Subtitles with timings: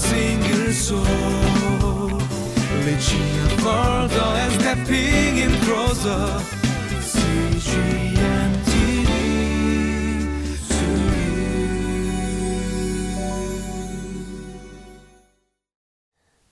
[0.00, 2.20] single soul,
[4.58, 6.40] stepping in closer.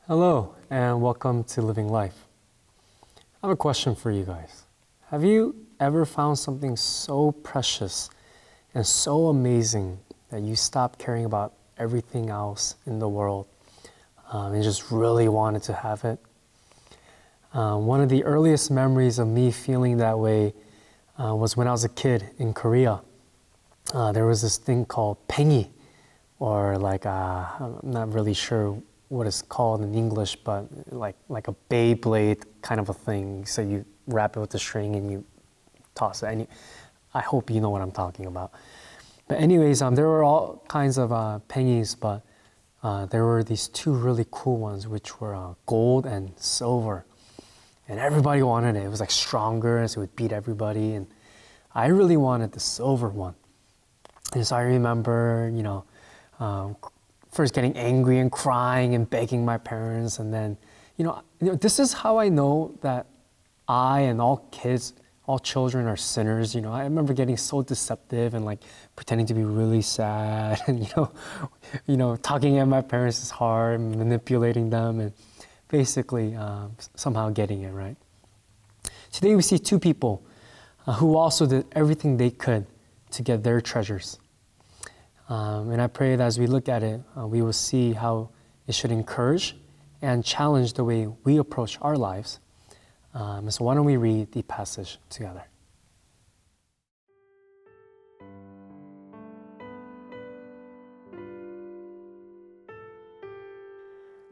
[0.07, 2.27] Hello, and welcome to Living Life.
[3.17, 4.65] I have a question for you guys.
[5.11, 8.11] Have you ever found something so precious
[8.75, 13.47] and so amazing that you stopped caring about everything else in the world
[14.33, 16.19] um, and just really wanted to have it?
[17.53, 20.53] Um, one of the earliest memories of me feeling that way
[21.19, 23.01] uh, was when I was a kid in Korea.
[23.95, 25.69] Uh, there was this thing called pengi,
[26.39, 31.49] or like uh, I'm not really sure what it's called in English, but like like
[31.49, 33.47] a Beyblade kind of a thing.
[33.47, 35.25] So you wrap it with the string and you
[35.95, 36.27] toss it.
[36.27, 36.47] And you,
[37.15, 38.53] I hope you know what I'm talking about.
[39.29, 42.23] But anyways, um, there were all kinds of uh, pengies, but
[42.83, 47.05] uh, there were these two really cool ones, which were uh, gold and silver,
[47.89, 48.85] and everybody wanted it.
[48.85, 50.95] It was like stronger, so it would beat everybody.
[50.95, 51.07] And
[51.75, 53.35] I really wanted the silver one.
[54.35, 55.85] And so I remember, you know,
[56.41, 56.77] um,
[57.31, 60.57] first getting angry and crying and begging my parents, and then,
[60.97, 63.07] you know, you know, this is how I know that
[63.69, 64.95] I and all kids,
[65.29, 66.55] all children are sinners.
[66.55, 68.61] You know, I remember getting so deceptive and like
[68.97, 71.13] pretending to be really sad, and you know,
[71.87, 75.13] you know, talking at my parents hard, manipulating them, and
[75.69, 77.97] basically um, somehow getting it right.
[79.13, 80.25] Today we see two people
[80.87, 82.67] uh, who also did everything they could
[83.11, 84.19] to get their treasures.
[85.29, 88.31] Um, and I pray that as we look at it, uh, we will see how
[88.67, 89.57] it should encourage
[90.01, 92.41] and challenge the way we approach our lives.
[93.19, 95.43] Um, so, why don't we read the passage together?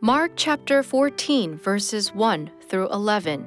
[0.01, 3.45] Mark chapter 14, verses 1 through 11.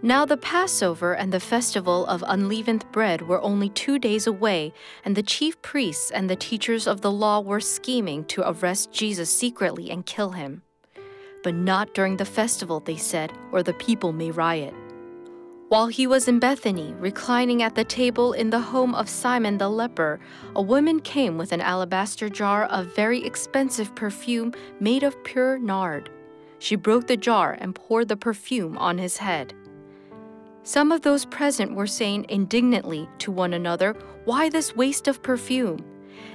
[0.00, 4.72] Now the Passover and the festival of unleavened bread were only two days away,
[5.04, 9.28] and the chief priests and the teachers of the law were scheming to arrest Jesus
[9.28, 10.62] secretly and kill him.
[11.44, 14.74] But not during the festival, they said, or the people may riot.
[15.68, 19.68] While he was in Bethany, reclining at the table in the home of Simon the
[19.68, 20.20] leper,
[20.56, 26.10] a woman came with an alabaster jar of very expensive perfume made of pure nard.
[26.60, 29.52] She broke the jar and poured the perfume on his head.
[30.62, 33.92] Some of those present were saying indignantly to one another,
[34.24, 35.84] Why this waste of perfume?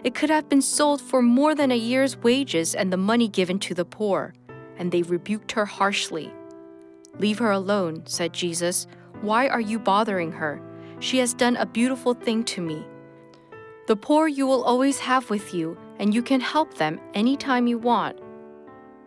[0.04, 3.58] It could have been sold for more than a year's wages and the money given
[3.60, 4.36] to the poor.
[4.80, 6.34] And they rebuked her harshly.
[7.20, 8.88] Leave her alone, said Jesus.
[9.22, 10.60] Why are you bothering her?
[11.00, 12.84] She has done a beautiful thing to me.
[13.88, 17.78] The poor you will always have with you, and you can help them anytime you
[17.78, 18.20] want.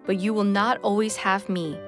[0.04, 1.78] But you will not always have me.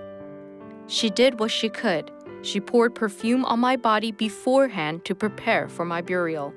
[0.86, 2.10] She did what she could.
[2.42, 6.54] She poured perfume on my body beforehand to prepare for my burial.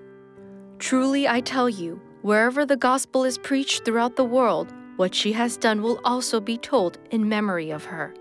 [0.79, 5.57] Truly, I tell you, wherever the gospel is preached throughout the world, what she has
[5.57, 8.13] done will also be told in memory of her.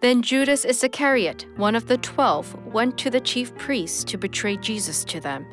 [0.00, 5.04] Then Judas Iscariot, one of the twelve, went to the chief priests to betray Jesus
[5.04, 5.46] to them.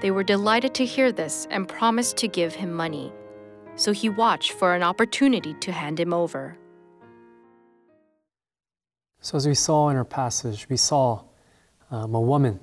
[0.00, 3.12] They were delighted to hear this and promised to give him money.
[3.76, 6.56] So he watched for an opportunity to hand him over.
[9.20, 11.22] So, as we saw in our passage, we saw
[11.90, 12.58] um, a woman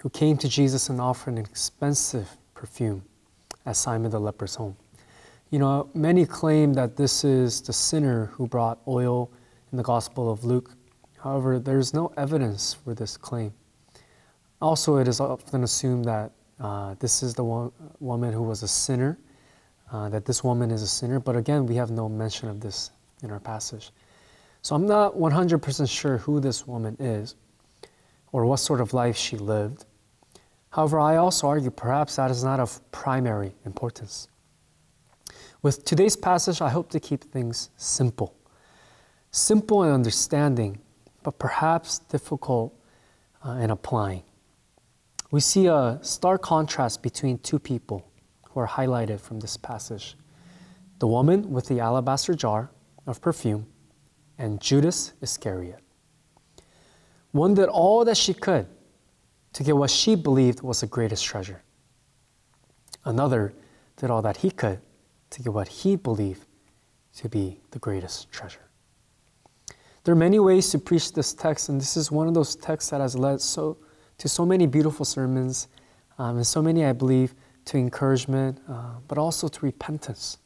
[0.00, 3.04] who came to Jesus and offered an expensive perfume
[3.64, 4.76] at Simon the leper's home.
[5.50, 9.32] You know, many claim that this is the sinner who brought oil
[9.72, 10.76] in the Gospel of Luke.
[11.18, 13.52] However, there's no evidence for this claim.
[14.62, 16.30] Also, it is often assumed that
[16.60, 19.18] uh, this is the woman who was a sinner,
[19.90, 22.92] uh, that this woman is a sinner, but again, we have no mention of this
[23.24, 23.90] in our passage.
[24.62, 27.34] So I'm not 100% sure who this woman is
[28.30, 29.84] or what sort of life she lived.
[30.70, 34.28] However, I also argue perhaps that is not of primary importance.
[35.62, 38.34] With today's passage, I hope to keep things simple.
[39.30, 40.78] Simple in understanding,
[41.22, 42.74] but perhaps difficult
[43.44, 44.22] uh, in applying.
[45.30, 48.10] We see a stark contrast between two people
[48.48, 50.16] who are highlighted from this passage
[50.98, 52.70] the woman with the alabaster jar
[53.06, 53.66] of perfume
[54.36, 55.78] and Judas Iscariot.
[57.32, 58.66] One did all that she could
[59.54, 61.62] to get what she believed was the greatest treasure.
[63.04, 63.54] Another
[63.96, 64.80] did all that he could
[65.30, 66.46] to get what he believed
[67.16, 68.68] to be the greatest treasure.
[70.04, 72.90] There are many ways to preach this text, and this is one of those texts
[72.90, 73.76] that has led so,
[74.18, 75.68] to so many beautiful sermons,
[76.18, 77.34] um, and so many, I believe,
[77.66, 80.38] to encouragement, uh, but also to repentance.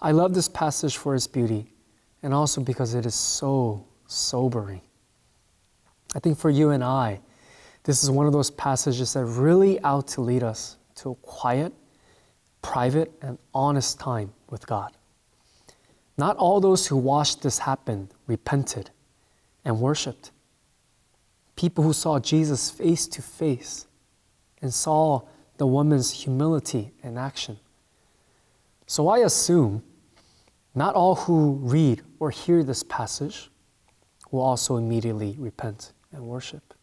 [0.00, 1.72] I love this passage for its beauty
[2.22, 4.80] and also because it is so sobering.
[6.14, 7.20] I think for you and I,
[7.84, 11.72] this is one of those passages that really out to lead us to a quiet,
[12.64, 14.90] private, and honest time with God.
[16.16, 18.90] Not all those who watched this happen repented
[19.66, 20.30] and worshiped.
[21.56, 23.86] People who saw Jesus face to face
[24.62, 25.20] and saw
[25.58, 27.58] the woman's humility in action.
[28.86, 29.82] So I assume
[30.74, 33.50] not all who read or hear this passage
[34.30, 36.74] will also immediately repent and worship.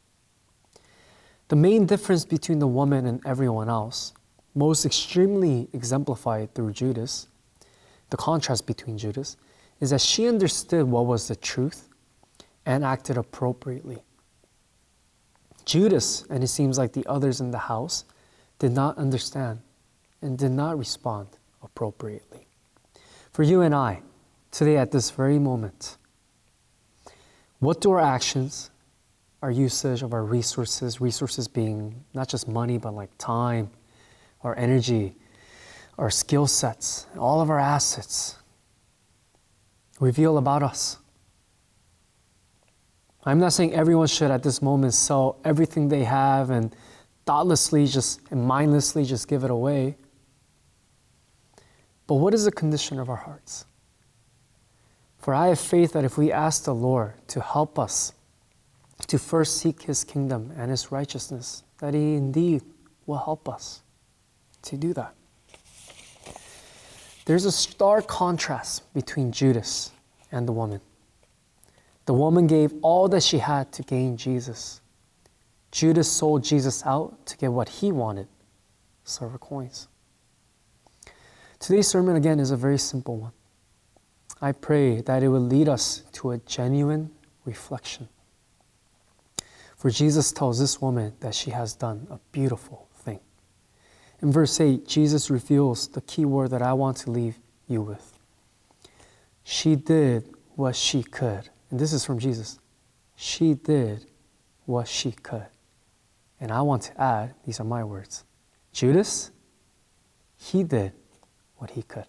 [1.48, 4.14] The main difference between the woman and everyone else,
[4.54, 7.28] most extremely exemplified through Judas,
[8.10, 9.38] the contrast between Judas,
[9.80, 11.88] is that she understood what was the truth
[12.66, 14.04] and acted appropriately.
[15.66, 18.06] Judas, and it seems like the others in the house,
[18.60, 19.60] did not understand
[20.22, 21.28] and did not respond
[21.64, 22.46] appropriately.
[23.34, 24.02] For you and I,
[24.52, 25.98] today at this very moment,
[27.60, 28.70] what do our actions,
[29.42, 33.70] our usage of our resources, resources being not just money, but like time,
[34.44, 35.16] our energy,
[35.98, 38.38] our skill sets, all of our assets,
[40.00, 40.98] reveal about us?
[43.24, 46.76] I'm not saying everyone should at this moment sell everything they have and
[47.26, 49.96] thoughtlessly just and mindlessly just give it away.
[52.08, 53.66] But what is the condition of our hearts?
[55.20, 58.14] For I have faith that if we ask the Lord to help us
[59.06, 62.64] to first seek his kingdom and his righteousness, that he indeed
[63.06, 63.82] will help us
[64.64, 65.14] to do that.
[67.26, 69.92] There's a stark contrast between Judas
[70.32, 70.82] and the woman.
[72.06, 74.82] The woman gave all that she had to gain Jesus.
[75.72, 78.28] Judas sold Jesus out to get what he wanted
[79.04, 79.88] silver coins.
[81.60, 83.32] Today's sermon, again, is a very simple one.
[84.42, 87.12] I pray that it will lead us to a genuine
[87.46, 88.10] reflection.
[89.78, 92.88] For Jesus tells this woman that she has done a beautiful.
[94.22, 98.18] In verse 8, Jesus reveals the key word that I want to leave you with.
[99.44, 101.50] She did what she could.
[101.70, 102.60] And this is from Jesus.
[103.16, 104.06] She did
[104.66, 105.48] what she could.
[106.40, 108.24] And I want to add, these are my words
[108.74, 109.32] Judas,
[110.38, 110.94] he did
[111.58, 112.06] what he could.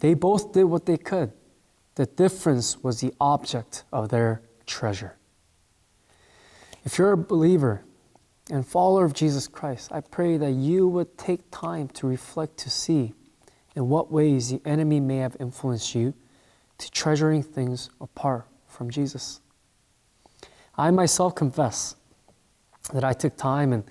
[0.00, 1.32] They both did what they could.
[1.94, 5.16] The difference was the object of their treasure.
[6.84, 7.82] If you're a believer
[8.50, 12.70] and follower of Jesus Christ, I pray that you would take time to reflect to
[12.70, 13.12] see
[13.74, 16.14] in what ways the enemy may have influenced you
[16.78, 19.40] to treasuring things apart from Jesus.
[20.76, 21.96] I myself confess
[22.92, 23.84] that I took time and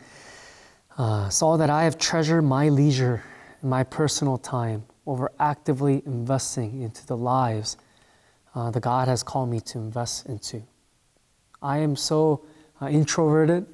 [0.97, 3.23] uh, saw that I have treasured my leisure
[3.61, 7.77] and my personal time over actively investing into the lives
[8.53, 10.63] uh, that God has called me to invest into.
[11.61, 12.45] I am so
[12.81, 13.65] uh, introverted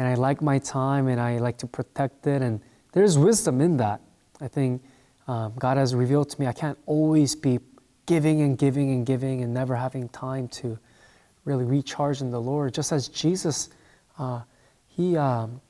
[0.00, 2.58] and I like my time and I like to protect it, and
[2.92, 4.00] there's wisdom in that.
[4.40, 4.82] I think
[5.28, 7.60] um, God has revealed to me I can't always be
[8.06, 10.78] giving and giving and giving and never having time to
[11.44, 13.68] really recharge in the Lord, just as Jesus.
[14.18, 14.40] Uh,
[14.88, 15.60] he um,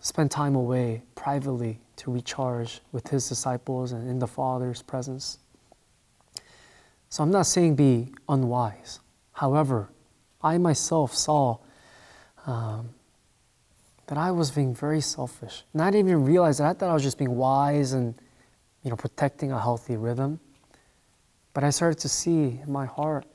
[0.00, 5.38] spent time away privately to recharge with his disciples and in the Father's presence.
[7.10, 8.98] So I'm not saying be unwise.
[9.30, 9.88] However,
[10.42, 11.58] I myself saw
[12.44, 12.90] um,
[14.06, 15.64] that I was being very selfish.
[15.72, 16.66] And I didn't even realize that.
[16.66, 18.14] I thought I was just being wise and
[18.82, 20.40] you know protecting a healthy rhythm.
[21.54, 23.26] But I started to see in my heart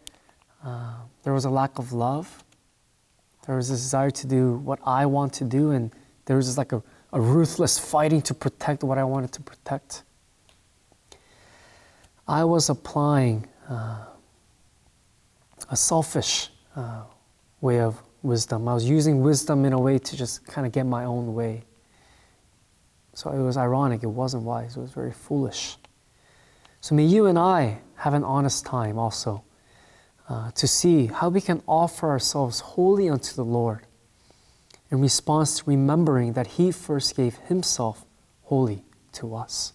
[0.63, 2.43] uh, there was a lack of love
[3.47, 5.91] there was a desire to do what I want to do, and
[6.25, 10.03] there was just like a, a ruthless fighting to protect what I wanted to protect.
[12.27, 14.05] I was applying uh,
[15.69, 17.03] a selfish uh,
[17.61, 18.67] way of wisdom.
[18.67, 21.63] I was using wisdom in a way to just kind of get my own way.
[23.13, 25.77] So it was ironic, it wasn't wise, it was very foolish.
[26.79, 29.43] So may you and I have an honest time also
[30.29, 33.81] uh, to see how we can offer ourselves wholly unto the Lord
[34.89, 38.05] in response to remembering that He first gave Himself
[38.43, 39.73] wholly to us.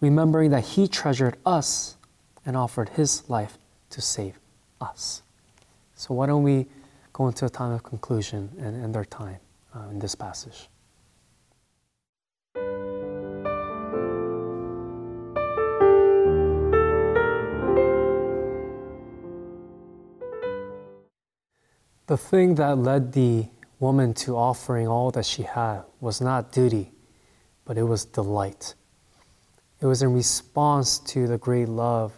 [0.00, 1.96] Remembering that He treasured us
[2.44, 3.58] and offered His life
[3.90, 4.38] to save
[4.80, 5.22] us.
[5.94, 6.66] So, why don't we
[7.20, 9.38] go into a time of conclusion and end our time
[9.74, 10.70] uh, in this passage?
[22.06, 23.46] The thing that led the
[23.80, 26.90] woman to offering all that she had was not duty,
[27.66, 28.74] but it was delight.
[29.82, 32.14] It was in response to the great love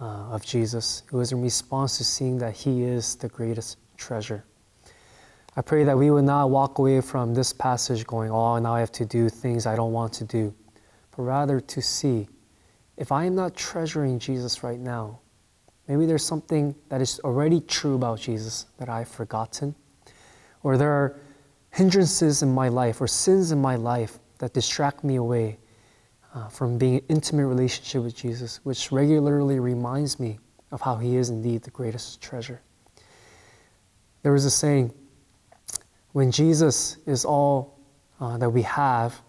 [0.00, 1.04] uh, of Jesus.
[1.12, 4.44] It was in response to seeing that He is the greatest treasure.
[5.56, 8.80] I pray that we would not walk away from this passage going, oh, now I
[8.80, 10.54] have to do things I don't want to do,
[11.14, 12.28] but rather to see
[12.96, 15.20] if I am not treasuring Jesus right now,
[15.88, 19.74] maybe there's something that is already true about Jesus that I've forgotten,
[20.62, 21.20] or there are
[21.70, 25.58] hindrances in my life or sins in my life that distract me away
[26.34, 30.38] uh, from being an intimate relationship with Jesus, which regularly reminds me
[30.70, 32.62] of how He is indeed the greatest treasure.
[34.22, 34.92] There was a saying
[36.12, 37.78] when Jesus is all
[38.20, 39.20] uh, that we have,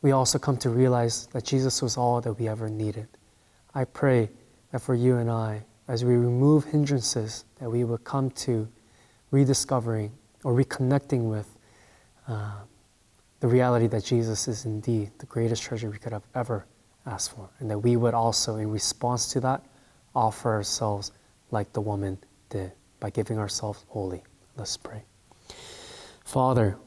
[0.00, 3.06] we also come to realize that Jesus was all that we ever needed.
[3.74, 4.30] I pray
[4.72, 8.68] that for you and I, as we remove hindrances, that we will come to
[9.30, 11.56] rediscovering or reconnecting with
[12.26, 12.60] uh,
[13.40, 16.66] the reality that Jesus is indeed the greatest treasure we could have ever
[17.06, 19.64] asked for, and that we would also, in response to that,
[20.14, 21.12] offer ourselves
[21.50, 22.18] like the woman
[22.48, 24.22] did by giving ourselves wholly.
[24.56, 25.02] Let's pray.
[26.24, 26.78] Father,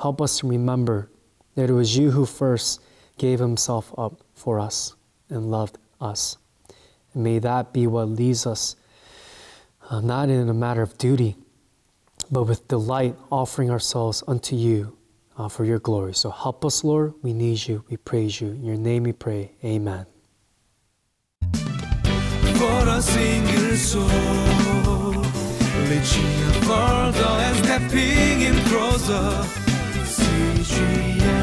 [0.00, 1.10] help us to remember
[1.56, 2.80] that it was you who first
[3.18, 4.96] gave himself up for us
[5.28, 6.38] and loved us.
[7.12, 8.76] And may that be what leads us,
[9.90, 11.36] uh, not in a matter of duty,
[12.30, 14.96] but with delight offering ourselves unto you
[15.36, 16.14] uh, for your glory.
[16.14, 17.12] So help us, Lord.
[17.20, 17.84] We need you.
[17.90, 18.48] We praise you.
[18.48, 19.52] In your name we pray.
[19.62, 20.06] Amen.
[25.88, 29.14] For a single soul, and stepping in closer.
[29.14, 30.04] Eh.
[30.04, 31.37] CGN.